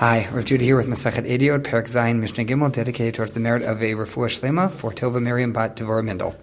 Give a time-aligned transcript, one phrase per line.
[0.00, 3.62] Hi, Rav Judah here with Masachet Ediot, Perak Zayin, Mishnah Gimel, dedicated towards the merit
[3.64, 6.34] of a Refuah Shlema for Tova Miriam Bat Devorah Mendel.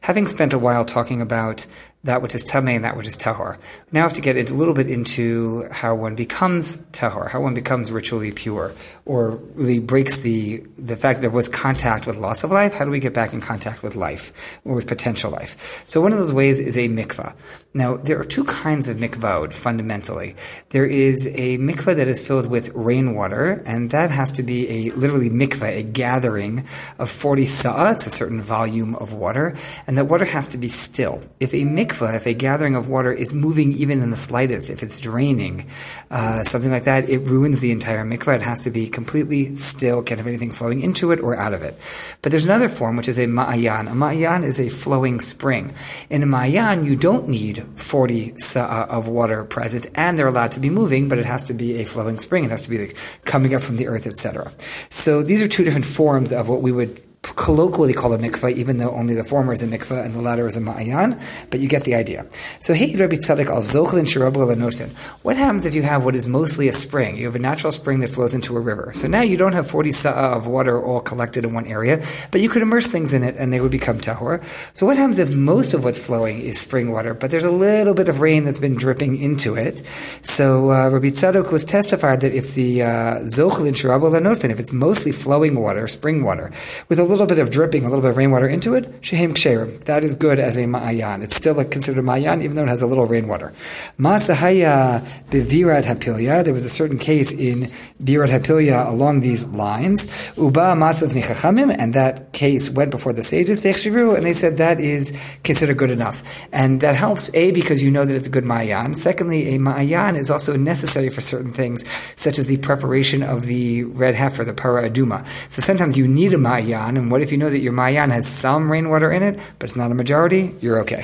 [0.00, 1.66] Having spent a while talking about
[2.06, 3.58] that which is tamei and that which is tahor.
[3.92, 7.54] Now I have to get a little bit into how one becomes tahor, how one
[7.54, 8.72] becomes ritually pure,
[9.04, 12.72] or really breaks the the fact that there was contact with loss of life.
[12.74, 14.32] How do we get back in contact with life
[14.64, 15.82] or with potential life?
[15.86, 17.34] So one of those ways is a mikvah.
[17.74, 20.36] Now there are two kinds of mikvah fundamentally.
[20.70, 24.90] There is a mikvah that is filled with rainwater, and that has to be a
[24.92, 26.66] literally mikvah, a gathering
[26.98, 27.92] of forty sa'ah.
[27.92, 29.54] It's a certain volume of water,
[29.86, 31.20] and that water has to be still.
[31.40, 34.70] If a mikvah mikveh, if a gathering of water is moving even in the slightest,
[34.70, 35.66] if it's draining,
[36.10, 38.36] uh, something like that, it ruins the entire mikveh.
[38.36, 41.62] It has to be completely still, can't have anything flowing into it or out of
[41.62, 41.78] it.
[42.22, 43.88] But there's another form, which is a ma'ayan.
[43.88, 45.74] A ma'ayan is a flowing spring.
[46.10, 50.60] In a ma'ayan, you don't need 40 sa'ah of water present, and they're allowed to
[50.60, 52.44] be moving, but it has to be a flowing spring.
[52.44, 54.50] It has to be like coming up from the earth, etc.
[54.90, 57.02] So these are two different forms of what we would
[57.46, 60.48] colloquially call a mikvah, even though only the former is a mikvah and the latter
[60.48, 61.16] is a ma'ayan,
[61.48, 62.26] but you get the idea.
[62.58, 64.90] So, hey, Rabbi Tzadok al zochlin shirabel
[65.22, 67.16] What happens if you have what is mostly a spring?
[67.16, 68.90] You have a natural spring that flows into a river.
[68.94, 72.40] So now you don't have 40 sa'ah of water all collected in one area, but
[72.40, 74.42] you could immerse things in it and they would become tahor.
[74.72, 77.94] So what happens if most of what's flowing is spring water, but there's a little
[77.94, 79.84] bit of rain that's been dripping into it?
[80.22, 84.16] So uh, Rabbi Tzadok was testified that if the uh, zochlin shirabel
[84.50, 86.50] if it's mostly flowing water, spring water,
[86.88, 89.34] with a little little bit of dripping, a little bit of rainwater into it, shehem
[89.34, 89.84] ksherim.
[89.84, 91.22] That is good as a ma'ayan.
[91.22, 93.52] It's still considered a ma'ayan, even though it has a little rainwater.
[93.98, 96.44] Masahaya bevirat hapilya.
[96.44, 97.68] There was a certain case in
[98.02, 100.06] birat hapilya along these lines.
[100.36, 105.16] Uba masav nichachamim, and that case went before the sages, and they said that is
[105.44, 106.22] considered good enough.
[106.52, 108.96] And that helps, A, because you know that it's a good ma'ayan.
[108.96, 111.84] Secondly, a ma'ayan is also necessary for certain things,
[112.16, 115.26] such as the preparation of the red heifer, the para aduma.
[115.50, 118.28] So sometimes you need a ma'ayan, and what if you know that your ma'ayan has
[118.28, 120.54] some rainwater in it, but it's not a majority?
[120.60, 121.02] You're okay.